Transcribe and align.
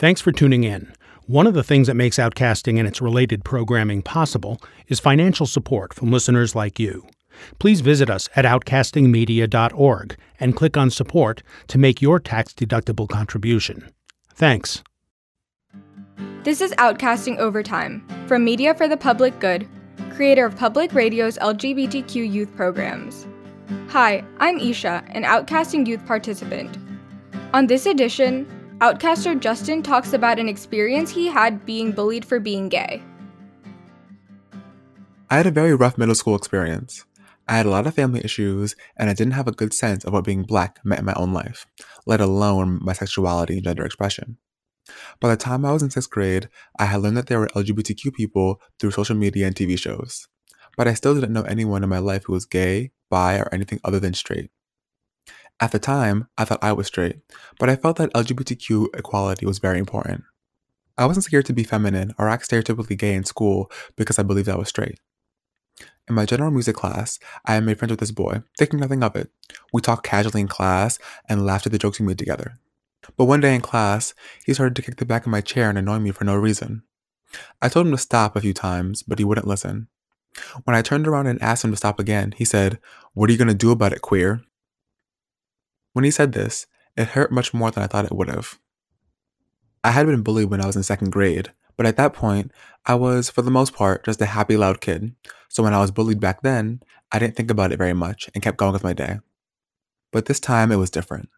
Thanks 0.00 0.22
for 0.22 0.32
tuning 0.32 0.64
in. 0.64 0.90
One 1.26 1.46
of 1.46 1.52
the 1.52 1.62
things 1.62 1.86
that 1.86 1.94
makes 1.94 2.16
Outcasting 2.16 2.78
and 2.78 2.88
its 2.88 3.02
related 3.02 3.44
programming 3.44 4.00
possible 4.00 4.58
is 4.88 4.98
financial 4.98 5.44
support 5.44 5.92
from 5.92 6.10
listeners 6.10 6.54
like 6.54 6.78
you. 6.78 7.06
Please 7.58 7.82
visit 7.82 8.08
us 8.08 8.26
at 8.34 8.46
outcastingmedia.org 8.46 10.16
and 10.40 10.56
click 10.56 10.78
on 10.78 10.88
support 10.88 11.42
to 11.68 11.76
make 11.76 12.00
your 12.00 12.18
tax 12.18 12.54
deductible 12.54 13.06
contribution. 13.06 13.90
Thanks. 14.32 14.82
This 16.44 16.62
is 16.62 16.72
Outcasting 16.78 17.36
Overtime 17.36 18.02
from 18.26 18.42
Media 18.42 18.72
for 18.72 18.88
the 18.88 18.96
Public 18.96 19.38
Good, 19.38 19.68
creator 20.14 20.46
of 20.46 20.56
Public 20.56 20.94
Radio's 20.94 21.36
LGBTQ 21.36 22.14
youth 22.14 22.56
programs. 22.56 23.26
Hi, 23.88 24.24
I'm 24.38 24.58
Isha, 24.58 25.04
an 25.08 25.24
Outcasting 25.24 25.86
youth 25.86 26.06
participant. 26.06 26.78
On 27.52 27.66
this 27.66 27.84
edition, 27.84 28.46
Outcaster 28.82 29.38
Justin 29.38 29.82
talks 29.82 30.14
about 30.14 30.38
an 30.38 30.48
experience 30.48 31.10
he 31.10 31.26
had 31.26 31.66
being 31.66 31.92
bullied 31.92 32.24
for 32.24 32.40
being 32.40 32.70
gay. 32.70 33.02
I 35.28 35.36
had 35.36 35.46
a 35.46 35.50
very 35.50 35.74
rough 35.74 35.98
middle 35.98 36.14
school 36.14 36.34
experience. 36.34 37.04
I 37.46 37.58
had 37.58 37.66
a 37.66 37.70
lot 37.70 37.86
of 37.86 37.94
family 37.94 38.22
issues, 38.24 38.74
and 38.96 39.10
I 39.10 39.12
didn't 39.12 39.34
have 39.34 39.46
a 39.46 39.52
good 39.52 39.74
sense 39.74 40.02
of 40.04 40.14
what 40.14 40.24
being 40.24 40.44
black 40.44 40.78
meant 40.82 41.00
in 41.00 41.04
my 41.04 41.12
own 41.12 41.34
life, 41.34 41.66
let 42.06 42.22
alone 42.22 42.78
my 42.80 42.94
sexuality 42.94 43.56
and 43.56 43.64
gender 43.64 43.84
expression. 43.84 44.38
By 45.20 45.28
the 45.28 45.36
time 45.36 45.66
I 45.66 45.72
was 45.72 45.82
in 45.82 45.90
sixth 45.90 46.08
grade, 46.08 46.48
I 46.78 46.86
had 46.86 47.02
learned 47.02 47.18
that 47.18 47.26
there 47.26 47.40
were 47.40 47.48
LGBTQ 47.48 48.14
people 48.14 48.62
through 48.78 48.92
social 48.92 49.14
media 49.14 49.46
and 49.46 49.54
TV 49.54 49.78
shows. 49.78 50.26
But 50.78 50.88
I 50.88 50.94
still 50.94 51.14
didn't 51.14 51.34
know 51.34 51.42
anyone 51.42 51.82
in 51.82 51.90
my 51.90 51.98
life 51.98 52.24
who 52.24 52.32
was 52.32 52.46
gay, 52.46 52.92
bi, 53.10 53.38
or 53.40 53.52
anything 53.52 53.78
other 53.84 54.00
than 54.00 54.14
straight. 54.14 54.50
At 55.60 55.72
the 55.72 55.78
time, 55.78 56.26
I 56.38 56.44
thought 56.46 56.64
I 56.64 56.72
was 56.72 56.86
straight, 56.86 57.16
but 57.58 57.68
I 57.68 57.76
felt 57.76 57.98
that 57.98 58.12
LGBTQ 58.14 58.96
equality 58.96 59.44
was 59.44 59.58
very 59.58 59.78
important. 59.78 60.24
I 60.96 61.04
wasn't 61.04 61.24
scared 61.24 61.44
to 61.46 61.52
be 61.52 61.64
feminine 61.64 62.14
or 62.18 62.28
act 62.28 62.48
stereotypically 62.48 62.96
gay 62.96 63.14
in 63.14 63.24
school 63.24 63.70
because 63.94 64.18
I 64.18 64.22
believed 64.22 64.48
I 64.48 64.56
was 64.56 64.68
straight. 64.68 64.98
In 66.08 66.14
my 66.14 66.24
general 66.24 66.50
music 66.50 66.76
class, 66.76 67.18
I 67.44 67.60
made 67.60 67.78
friends 67.78 67.90
with 67.90 68.00
this 68.00 68.10
boy, 68.10 68.42
thinking 68.58 68.80
nothing 68.80 69.02
of 69.02 69.14
it. 69.16 69.30
We 69.72 69.82
talked 69.82 70.04
casually 70.04 70.40
in 70.40 70.48
class 70.48 70.98
and 71.28 71.44
laughed 71.44 71.66
at 71.66 71.72
the 71.72 71.78
jokes 71.78 72.00
we 72.00 72.06
made 72.06 72.18
together. 72.18 72.58
But 73.16 73.26
one 73.26 73.40
day 73.40 73.54
in 73.54 73.60
class, 73.60 74.14
he 74.44 74.54
started 74.54 74.76
to 74.76 74.82
kick 74.82 74.96
the 74.96 75.06
back 75.06 75.26
of 75.26 75.32
my 75.32 75.40
chair 75.40 75.68
and 75.68 75.78
annoy 75.78 75.98
me 75.98 76.10
for 76.10 76.24
no 76.24 76.36
reason. 76.36 76.82
I 77.60 77.68
told 77.68 77.86
him 77.86 77.92
to 77.92 77.98
stop 77.98 78.34
a 78.34 78.40
few 78.40 78.54
times, 78.54 79.02
but 79.02 79.18
he 79.18 79.24
wouldn't 79.24 79.46
listen. 79.46 79.88
When 80.64 80.74
I 80.76 80.82
turned 80.82 81.06
around 81.06 81.26
and 81.26 81.40
asked 81.42 81.64
him 81.64 81.70
to 81.70 81.76
stop 81.76 81.98
again, 81.98 82.32
he 82.36 82.44
said, 82.44 82.78
What 83.12 83.28
are 83.28 83.32
you 83.32 83.38
going 83.38 83.48
to 83.48 83.54
do 83.54 83.70
about 83.70 83.92
it, 83.92 84.00
queer? 84.00 84.42
When 85.92 86.04
he 86.04 86.10
said 86.10 86.32
this, 86.32 86.66
it 86.96 87.08
hurt 87.08 87.32
much 87.32 87.52
more 87.52 87.70
than 87.70 87.82
I 87.82 87.86
thought 87.86 88.04
it 88.04 88.14
would 88.14 88.28
have. 88.28 88.58
I 89.82 89.90
had 89.90 90.06
been 90.06 90.22
bullied 90.22 90.50
when 90.50 90.60
I 90.60 90.66
was 90.66 90.76
in 90.76 90.82
second 90.82 91.10
grade, 91.10 91.52
but 91.76 91.86
at 91.86 91.96
that 91.96 92.12
point, 92.12 92.52
I 92.86 92.94
was, 92.94 93.30
for 93.30 93.42
the 93.42 93.50
most 93.50 93.72
part, 93.72 94.04
just 94.04 94.20
a 94.20 94.26
happy, 94.26 94.56
loud 94.56 94.80
kid. 94.80 95.14
So 95.48 95.62
when 95.62 95.74
I 95.74 95.80
was 95.80 95.90
bullied 95.90 96.20
back 96.20 96.42
then, 96.42 96.82
I 97.10 97.18
didn't 97.18 97.36
think 97.36 97.50
about 97.50 97.72
it 97.72 97.78
very 97.78 97.94
much 97.94 98.28
and 98.34 98.42
kept 98.42 98.58
going 98.58 98.72
with 98.72 98.84
my 98.84 98.92
day. 98.92 99.20
But 100.12 100.26
this 100.26 100.40
time, 100.40 100.70
it 100.70 100.76
was 100.76 100.90
different. 100.90 101.28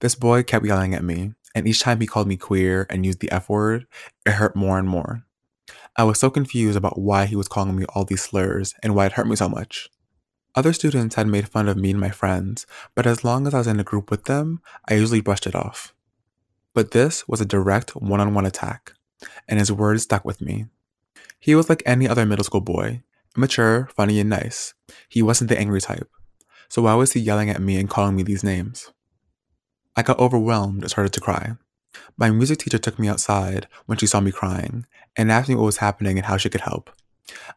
This 0.00 0.14
boy 0.14 0.42
kept 0.42 0.64
yelling 0.64 0.94
at 0.94 1.04
me, 1.04 1.34
and 1.54 1.68
each 1.68 1.80
time 1.80 2.00
he 2.00 2.06
called 2.06 2.26
me 2.26 2.36
queer 2.36 2.86
and 2.90 3.04
used 3.04 3.20
the 3.20 3.30
F 3.30 3.48
word, 3.48 3.86
it 4.26 4.32
hurt 4.32 4.56
more 4.56 4.78
and 4.78 4.88
more. 4.88 5.24
I 5.96 6.04
was 6.04 6.18
so 6.18 6.30
confused 6.30 6.76
about 6.76 6.98
why 6.98 7.26
he 7.26 7.36
was 7.36 7.48
calling 7.48 7.76
me 7.76 7.84
all 7.94 8.04
these 8.04 8.22
slurs 8.22 8.74
and 8.82 8.94
why 8.94 9.06
it 9.06 9.12
hurt 9.12 9.28
me 9.28 9.36
so 9.36 9.48
much. 9.48 9.90
Other 10.54 10.72
students 10.72 11.14
had 11.14 11.26
made 11.26 11.48
fun 11.48 11.68
of 11.68 11.78
me 11.78 11.90
and 11.90 12.00
my 12.00 12.10
friends, 12.10 12.66
but 12.94 13.06
as 13.06 13.24
long 13.24 13.46
as 13.46 13.54
I 13.54 13.58
was 13.58 13.66
in 13.66 13.80
a 13.80 13.84
group 13.84 14.10
with 14.10 14.24
them, 14.24 14.60
I 14.88 14.94
usually 14.94 15.22
brushed 15.22 15.46
it 15.46 15.54
off. 15.54 15.94
But 16.74 16.90
this 16.90 17.26
was 17.26 17.40
a 17.40 17.46
direct 17.46 17.96
one 17.96 18.20
on 18.20 18.34
one 18.34 18.46
attack, 18.46 18.92
and 19.48 19.58
his 19.58 19.72
words 19.72 20.02
stuck 20.02 20.24
with 20.24 20.40
me. 20.40 20.66
He 21.38 21.54
was 21.54 21.68
like 21.68 21.82
any 21.86 22.06
other 22.06 22.26
middle 22.26 22.44
school 22.44 22.60
boy 22.60 23.02
mature, 23.36 23.88
funny, 23.94 24.20
and 24.20 24.28
nice. 24.28 24.74
He 25.08 25.22
wasn't 25.22 25.48
the 25.48 25.58
angry 25.58 25.80
type. 25.80 26.10
So 26.68 26.82
why 26.82 26.94
was 26.94 27.12
he 27.12 27.20
yelling 27.20 27.50
at 27.50 27.62
me 27.62 27.78
and 27.78 27.88
calling 27.88 28.16
me 28.16 28.22
these 28.22 28.44
names? 28.44 28.92
I 29.96 30.02
got 30.02 30.18
overwhelmed 30.18 30.82
and 30.82 30.90
started 30.90 31.12
to 31.14 31.20
cry. 31.20 31.56
My 32.16 32.30
music 32.30 32.58
teacher 32.58 32.78
took 32.78 32.98
me 32.98 33.08
outside 33.08 33.68
when 33.86 33.98
she 33.98 34.06
saw 34.06 34.20
me 34.20 34.32
crying 34.32 34.86
and 35.16 35.30
asked 35.30 35.48
me 35.48 35.54
what 35.54 35.64
was 35.64 35.78
happening 35.78 36.18
and 36.18 36.26
how 36.26 36.36
she 36.36 36.48
could 36.48 36.62
help. 36.62 36.90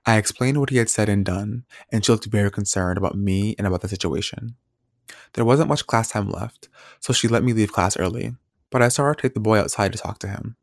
I 0.06 0.18
explained 0.18 0.60
what 0.60 0.70
he 0.70 0.78
had 0.78 0.90
said 0.90 1.10
and 1.10 1.26
done, 1.26 1.66
and 1.92 2.06
she 2.06 2.12
looked 2.12 2.26
very 2.26 2.52
concerned 2.52 2.98
about 2.98 3.18
me 3.18 3.56
and 3.58 3.66
about 3.66 3.82
the 3.82 3.88
situation. 3.88 4.56
There 5.34 5.46
wasn't 5.46 5.70
much 5.70 5.88
class 5.88 6.10
time 6.10 6.30
left, 6.30 6.70
so 7.00 7.14
she 7.14 7.28
let 7.28 7.44
me 7.44 7.54
leave 7.54 7.74
class 7.74 7.98
early, 7.98 8.36
but 8.72 8.82
I 8.82 8.90
saw 8.90 9.04
her 9.04 9.16
take 9.16 9.34
the 9.34 9.40
boy 9.40 9.60
outside 9.60 9.92
to 9.94 9.98
talk 9.98 10.20
to 10.20 10.28
him. 10.28 10.56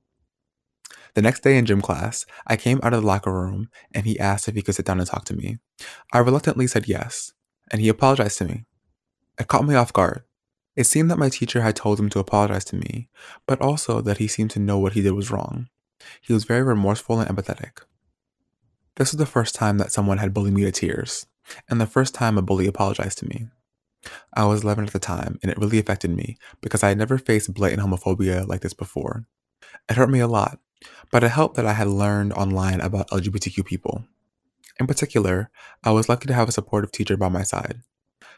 The 1.14 1.22
next 1.22 1.42
day 1.42 1.58
in 1.58 1.66
gym 1.66 1.82
class, 1.82 2.24
I 2.46 2.56
came 2.56 2.80
out 2.82 2.94
of 2.94 3.02
the 3.02 3.06
locker 3.06 3.32
room 3.32 3.68
and 3.92 4.06
he 4.06 4.18
asked 4.18 4.48
if 4.48 4.54
he 4.54 4.62
could 4.62 4.74
sit 4.74 4.86
down 4.86 4.98
and 4.98 5.06
talk 5.06 5.26
to 5.26 5.36
me. 5.36 5.58
I 6.12 6.18
reluctantly 6.18 6.66
said 6.66 6.88
yes, 6.88 7.32
and 7.70 7.82
he 7.82 7.88
apologized 7.88 8.38
to 8.38 8.46
me. 8.46 8.64
It 9.38 9.48
caught 9.48 9.66
me 9.66 9.74
off 9.74 9.92
guard. 9.92 10.22
It 10.74 10.84
seemed 10.84 11.10
that 11.10 11.18
my 11.18 11.28
teacher 11.28 11.60
had 11.60 11.76
told 11.76 12.00
him 12.00 12.08
to 12.10 12.18
apologize 12.18 12.64
to 12.66 12.76
me, 12.76 13.10
but 13.46 13.60
also 13.60 14.00
that 14.00 14.18
he 14.18 14.26
seemed 14.26 14.52
to 14.52 14.58
know 14.58 14.78
what 14.78 14.94
he 14.94 15.02
did 15.02 15.12
was 15.12 15.30
wrong. 15.30 15.68
He 16.22 16.32
was 16.32 16.44
very 16.44 16.62
remorseful 16.62 17.20
and 17.20 17.28
empathetic. 17.28 17.82
This 18.96 19.12
was 19.12 19.18
the 19.18 19.26
first 19.26 19.54
time 19.54 19.78
that 19.78 19.92
someone 19.92 20.18
had 20.18 20.34
bullied 20.34 20.52
me 20.52 20.64
to 20.64 20.72
tears, 20.72 21.26
and 21.68 21.80
the 21.80 21.86
first 21.86 22.14
time 22.14 22.36
a 22.36 22.42
bully 22.42 22.66
apologized 22.66 23.18
to 23.18 23.26
me. 23.26 23.48
I 24.34 24.44
was 24.44 24.62
11 24.62 24.86
at 24.86 24.92
the 24.92 24.98
time, 24.98 25.38
and 25.42 25.50
it 25.50 25.58
really 25.58 25.78
affected 25.78 26.10
me 26.10 26.36
because 26.60 26.82
I 26.82 26.88
had 26.88 26.98
never 26.98 27.16
faced 27.16 27.54
blatant 27.54 27.82
homophobia 27.82 28.46
like 28.46 28.60
this 28.60 28.74
before. 28.74 29.26
It 29.88 29.96
hurt 29.96 30.10
me 30.10 30.20
a 30.20 30.28
lot, 30.28 30.58
but 31.10 31.24
it 31.24 31.30
helped 31.30 31.56
that 31.56 31.66
I 31.66 31.72
had 31.72 31.88
learned 31.88 32.34
online 32.34 32.80
about 32.80 33.08
LGBTQ 33.08 33.64
people. 33.64 34.04
In 34.78 34.86
particular, 34.86 35.50
I 35.82 35.92
was 35.92 36.08
lucky 36.08 36.26
to 36.26 36.34
have 36.34 36.48
a 36.48 36.52
supportive 36.52 36.92
teacher 36.92 37.16
by 37.16 37.28
my 37.28 37.42
side. 37.42 37.82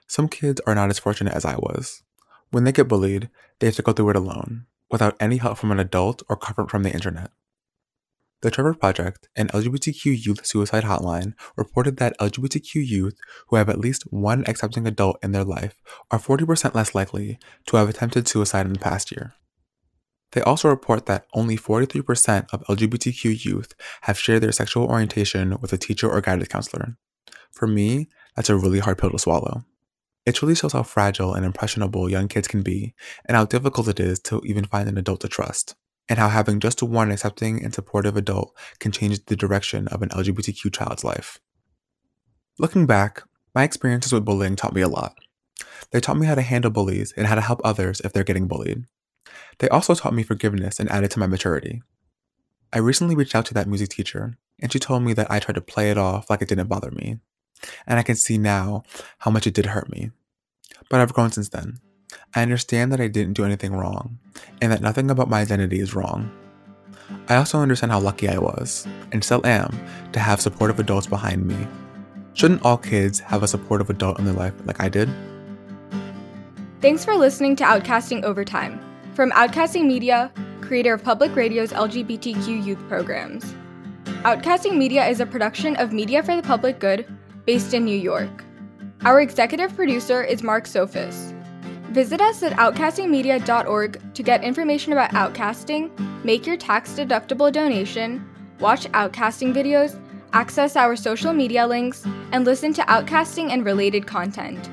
Some 0.06 0.28
kids 0.28 0.60
are 0.66 0.74
not 0.74 0.90
as 0.90 0.98
fortunate 0.98 1.34
as 1.34 1.44
I 1.44 1.56
was. 1.56 2.02
When 2.50 2.64
they 2.64 2.72
get 2.72 2.88
bullied, 2.88 3.30
they 3.58 3.66
have 3.66 3.76
to 3.76 3.82
go 3.82 3.92
through 3.92 4.10
it 4.10 4.16
alone, 4.16 4.66
without 4.90 5.16
any 5.18 5.38
help 5.38 5.58
from 5.58 5.72
an 5.72 5.80
adult 5.80 6.22
or 6.28 6.36
comfort 6.36 6.70
from 6.70 6.82
the 6.84 6.92
internet. 6.92 7.30
The 8.44 8.50
Trevor 8.50 8.74
Project, 8.74 9.26
an 9.36 9.48
LGBTQ 9.48 10.26
youth 10.26 10.44
suicide 10.44 10.84
hotline, 10.84 11.32
reported 11.56 11.96
that 11.96 12.14
LGBTQ 12.18 12.86
youth 12.86 13.16
who 13.48 13.56
have 13.56 13.70
at 13.70 13.80
least 13.80 14.02
one 14.10 14.44
accepting 14.46 14.86
adult 14.86 15.16
in 15.22 15.32
their 15.32 15.44
life 15.44 15.80
are 16.10 16.18
40% 16.18 16.74
less 16.74 16.94
likely 16.94 17.38
to 17.64 17.78
have 17.78 17.88
attempted 17.88 18.28
suicide 18.28 18.66
in 18.66 18.74
the 18.74 18.78
past 18.78 19.10
year. 19.10 19.32
They 20.32 20.42
also 20.42 20.68
report 20.68 21.06
that 21.06 21.24
only 21.32 21.56
43% 21.56 22.52
of 22.52 22.62
LGBTQ 22.64 23.46
youth 23.46 23.72
have 24.02 24.18
shared 24.18 24.42
their 24.42 24.52
sexual 24.52 24.88
orientation 24.88 25.56
with 25.62 25.72
a 25.72 25.78
teacher 25.78 26.10
or 26.10 26.20
guidance 26.20 26.48
counselor. 26.48 26.98
For 27.50 27.66
me, 27.66 28.08
that's 28.36 28.50
a 28.50 28.58
really 28.58 28.80
hard 28.80 28.98
pill 28.98 29.08
to 29.08 29.18
swallow. 29.18 29.64
It 30.26 30.34
truly 30.34 30.54
shows 30.54 30.74
how 30.74 30.82
fragile 30.82 31.32
and 31.32 31.46
impressionable 31.46 32.10
young 32.10 32.28
kids 32.28 32.48
can 32.48 32.60
be, 32.60 32.92
and 33.24 33.38
how 33.38 33.46
difficult 33.46 33.88
it 33.88 34.00
is 34.00 34.20
to 34.20 34.42
even 34.44 34.66
find 34.66 34.86
an 34.86 34.98
adult 34.98 35.22
to 35.22 35.28
trust 35.28 35.76
and 36.08 36.18
how 36.18 36.28
having 36.28 36.60
just 36.60 36.82
one 36.82 37.10
accepting 37.10 37.62
and 37.62 37.74
supportive 37.74 38.16
adult 38.16 38.54
can 38.78 38.92
change 38.92 39.24
the 39.24 39.36
direction 39.36 39.88
of 39.88 40.02
an 40.02 40.10
LGBTQ 40.10 40.72
child's 40.72 41.04
life. 41.04 41.38
Looking 42.58 42.86
back, 42.86 43.22
my 43.54 43.62
experiences 43.64 44.12
with 44.12 44.24
bullying 44.24 44.56
taught 44.56 44.74
me 44.74 44.82
a 44.82 44.88
lot. 44.88 45.14
They 45.90 46.00
taught 46.00 46.16
me 46.16 46.26
how 46.26 46.34
to 46.34 46.42
handle 46.42 46.70
bullies 46.70 47.12
and 47.16 47.26
how 47.26 47.34
to 47.34 47.40
help 47.40 47.60
others 47.64 48.00
if 48.00 48.12
they're 48.12 48.24
getting 48.24 48.48
bullied. 48.48 48.84
They 49.58 49.68
also 49.68 49.94
taught 49.94 50.14
me 50.14 50.22
forgiveness 50.22 50.80
and 50.80 50.90
added 50.90 51.10
to 51.12 51.18
my 51.18 51.26
maturity. 51.26 51.82
I 52.72 52.78
recently 52.78 53.14
reached 53.14 53.34
out 53.34 53.46
to 53.46 53.54
that 53.54 53.68
music 53.68 53.90
teacher, 53.90 54.36
and 54.60 54.72
she 54.72 54.78
told 54.78 55.02
me 55.02 55.12
that 55.12 55.30
I 55.30 55.38
tried 55.38 55.54
to 55.54 55.60
play 55.60 55.90
it 55.90 55.98
off 55.98 56.28
like 56.28 56.42
it 56.42 56.48
didn't 56.48 56.68
bother 56.68 56.90
me. 56.90 57.18
And 57.86 57.98
I 57.98 58.02
can 58.02 58.16
see 58.16 58.36
now 58.36 58.82
how 59.18 59.30
much 59.30 59.46
it 59.46 59.54
did 59.54 59.66
hurt 59.66 59.88
me. 59.88 60.10
But 60.90 61.00
I've 61.00 61.12
grown 61.12 61.30
since 61.30 61.48
then. 61.48 61.78
I 62.34 62.42
understand 62.42 62.92
that 62.92 63.00
I 63.00 63.08
didn't 63.08 63.34
do 63.34 63.44
anything 63.44 63.74
wrong, 63.74 64.18
and 64.60 64.72
that 64.72 64.80
nothing 64.80 65.10
about 65.10 65.30
my 65.30 65.40
identity 65.40 65.78
is 65.78 65.94
wrong. 65.94 66.30
I 67.28 67.36
also 67.36 67.58
understand 67.58 67.92
how 67.92 68.00
lucky 68.00 68.28
I 68.28 68.38
was, 68.38 68.86
and 69.12 69.22
still 69.22 69.46
am, 69.46 69.78
to 70.12 70.18
have 70.18 70.40
supportive 70.40 70.80
adults 70.80 71.06
behind 71.06 71.46
me. 71.46 71.56
Shouldn't 72.32 72.64
all 72.64 72.76
kids 72.76 73.20
have 73.20 73.42
a 73.42 73.48
supportive 73.48 73.88
adult 73.88 74.18
in 74.18 74.24
their 74.24 74.34
life 74.34 74.54
like 74.64 74.80
I 74.80 74.88
did? 74.88 75.08
Thanks 76.80 77.04
for 77.04 77.14
listening 77.14 77.54
to 77.56 77.64
Outcasting 77.64 78.24
Overtime 78.24 78.80
from 79.14 79.30
Outcasting 79.30 79.86
Media, 79.86 80.32
creator 80.60 80.94
of 80.94 81.04
Public 81.04 81.36
Radio's 81.36 81.72
LGBTQ 81.72 82.64
youth 82.64 82.80
programs. 82.88 83.54
Outcasting 84.24 84.76
Media 84.76 85.06
is 85.06 85.20
a 85.20 85.26
production 85.26 85.76
of 85.76 85.92
Media 85.92 86.22
for 86.22 86.34
the 86.34 86.42
Public 86.42 86.80
Good 86.80 87.06
based 87.46 87.74
in 87.74 87.84
New 87.84 87.96
York. 87.96 88.44
Our 89.04 89.20
executive 89.20 89.76
producer 89.76 90.24
is 90.24 90.42
Marc 90.42 90.64
Sophos. 90.64 91.33
Visit 91.94 92.20
us 92.20 92.42
at 92.42 92.54
outcastingmedia.org 92.54 94.14
to 94.14 94.22
get 94.24 94.42
information 94.42 94.92
about 94.92 95.12
outcasting, 95.12 95.92
make 96.24 96.44
your 96.44 96.56
tax 96.56 96.90
deductible 96.94 97.52
donation, 97.52 98.28
watch 98.58 98.86
outcasting 98.86 99.54
videos, 99.54 99.96
access 100.32 100.74
our 100.74 100.96
social 100.96 101.32
media 101.32 101.64
links, 101.64 102.04
and 102.32 102.44
listen 102.44 102.72
to 102.72 102.82
outcasting 102.82 103.50
and 103.50 103.64
related 103.64 104.08
content. 104.08 104.68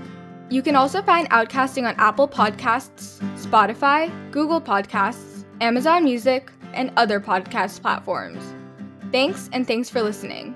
You 0.50 0.64
can 0.64 0.76
also 0.76 1.04
find 1.04 1.30
Outcasting 1.30 1.88
on 1.88 1.94
Apple 2.00 2.28
Podcasts, 2.28 3.20
Spotify, 3.38 4.10
Google 4.32 4.60
Podcasts, 4.60 5.46
Amazon 5.62 6.04
Music, 6.04 6.52
and 6.74 6.92
other 6.98 7.20
podcast 7.20 7.84
platforms. 7.84 8.42
Thanks, 9.12 9.48
and 9.54 9.68
thanks 9.68 9.92
for 9.92 10.02
listening. 10.02 10.56